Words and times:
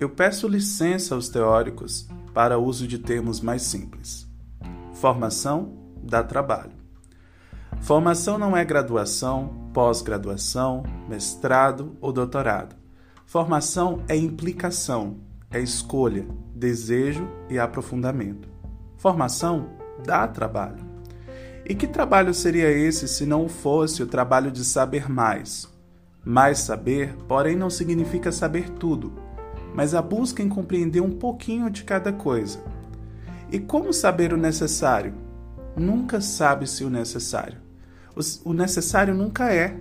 eu 0.00 0.08
peço 0.08 0.48
licença 0.48 1.14
aos 1.14 1.28
teóricos 1.28 2.08
para 2.32 2.58
uso 2.58 2.88
de 2.88 2.98
termos 2.98 3.42
mais 3.42 3.60
simples. 3.60 4.26
Formação 4.94 5.74
dá 6.02 6.24
trabalho. 6.24 6.72
Formação 7.82 8.38
não 8.38 8.56
é 8.56 8.64
graduação, 8.64 9.70
pós-graduação, 9.74 10.84
mestrado 11.06 11.98
ou 12.00 12.12
doutorado. 12.14 12.74
Formação 13.26 14.02
é 14.08 14.16
implicação, 14.16 15.18
é 15.50 15.60
escolha, 15.60 16.26
desejo 16.54 17.28
e 17.50 17.58
aprofundamento. 17.58 18.48
Formação 18.96 19.68
dá 20.02 20.26
trabalho. 20.26 20.82
E 21.68 21.74
que 21.74 21.86
trabalho 21.86 22.32
seria 22.32 22.70
esse 22.70 23.06
se 23.06 23.26
não 23.26 23.50
fosse 23.50 24.02
o 24.02 24.06
trabalho 24.06 24.50
de 24.50 24.64
saber 24.64 25.10
mais? 25.10 25.68
Mais 26.24 26.58
saber, 26.58 27.14
porém, 27.28 27.54
não 27.54 27.68
significa 27.68 28.32
saber 28.32 28.70
tudo 28.70 29.29
mas 29.74 29.94
a 29.94 30.02
busca 30.02 30.42
em 30.42 30.48
compreender 30.48 31.00
um 31.00 31.10
pouquinho 31.10 31.70
de 31.70 31.84
cada 31.84 32.12
coisa. 32.12 32.62
E 33.50 33.58
como 33.58 33.92
saber 33.92 34.32
o 34.32 34.36
necessário? 34.36 35.14
Nunca 35.76 36.20
sabe-se 36.20 36.84
o 36.84 36.90
necessário. 36.90 37.58
O 38.44 38.52
necessário 38.52 39.14
nunca 39.14 39.52
é. 39.52 39.78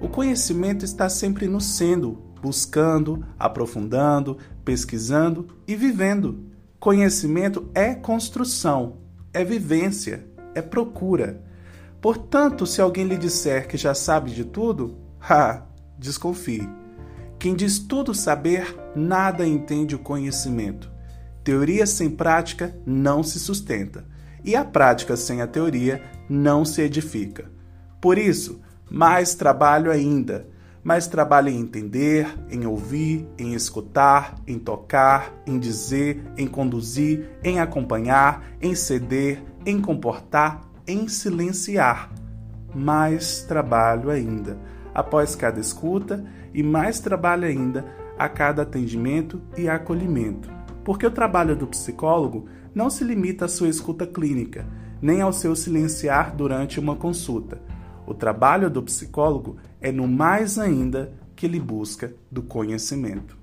O 0.00 0.08
conhecimento 0.08 0.84
está 0.84 1.08
sempre 1.08 1.46
no 1.46 1.60
sendo, 1.60 2.18
buscando, 2.40 3.24
aprofundando, 3.38 4.38
pesquisando 4.64 5.48
e 5.66 5.74
vivendo. 5.74 6.46
Conhecimento 6.78 7.68
é 7.74 7.94
construção, 7.94 8.98
é 9.32 9.44
vivência, 9.44 10.26
é 10.54 10.62
procura. 10.62 11.42
Portanto, 12.00 12.66
se 12.66 12.80
alguém 12.80 13.04
lhe 13.04 13.16
disser 13.16 13.66
que 13.66 13.76
já 13.76 13.94
sabe 13.94 14.30
de 14.30 14.44
tudo, 14.44 14.96
ha, 15.20 15.62
desconfie. 15.98 16.68
Quem 17.38 17.54
diz 17.54 17.78
tudo 17.78 18.12
saber, 18.12 18.76
nada 18.96 19.46
entende 19.46 19.94
o 19.94 19.98
conhecimento. 20.00 20.90
Teoria 21.44 21.86
sem 21.86 22.10
prática 22.10 22.76
não 22.84 23.22
se 23.22 23.38
sustenta, 23.38 24.04
e 24.44 24.56
a 24.56 24.64
prática 24.64 25.16
sem 25.16 25.40
a 25.40 25.46
teoria 25.46 26.02
não 26.28 26.64
se 26.64 26.82
edifica. 26.82 27.48
Por 28.00 28.18
isso, 28.18 28.60
mais 28.90 29.36
trabalho 29.36 29.92
ainda. 29.92 30.48
Mais 30.82 31.06
trabalho 31.06 31.48
em 31.48 31.60
entender, 31.60 32.26
em 32.50 32.66
ouvir, 32.66 33.28
em 33.38 33.54
escutar, 33.54 34.34
em 34.44 34.58
tocar, 34.58 35.32
em 35.46 35.60
dizer, 35.60 36.24
em 36.36 36.46
conduzir, 36.46 37.30
em 37.44 37.60
acompanhar, 37.60 38.48
em 38.60 38.74
ceder, 38.74 39.44
em 39.64 39.80
comportar, 39.80 40.62
em 40.86 41.06
silenciar. 41.06 42.10
Mais 42.74 43.42
trabalho 43.42 44.10
ainda 44.10 44.58
após 44.94 45.34
cada 45.34 45.60
escuta 45.60 46.24
e 46.52 46.62
mais 46.62 47.00
trabalho 47.00 47.44
ainda 47.44 47.84
a 48.18 48.28
cada 48.28 48.62
atendimento 48.62 49.40
e 49.56 49.68
acolhimento. 49.68 50.50
Porque 50.84 51.06
o 51.06 51.10
trabalho 51.10 51.54
do 51.54 51.66
psicólogo 51.66 52.46
não 52.74 52.90
se 52.90 53.04
limita 53.04 53.44
à 53.44 53.48
sua 53.48 53.68
escuta 53.68 54.06
clínica, 54.06 54.66
nem 55.00 55.20
ao 55.20 55.32
seu 55.32 55.54
silenciar 55.54 56.34
durante 56.34 56.80
uma 56.80 56.96
consulta. 56.96 57.60
O 58.06 58.14
trabalho 58.14 58.70
do 58.70 58.82
psicólogo 58.82 59.56
é 59.80 59.92
no 59.92 60.08
mais 60.08 60.58
ainda 60.58 61.12
que 61.36 61.46
ele 61.46 61.60
busca 61.60 62.12
do 62.30 62.42
conhecimento. 62.42 63.36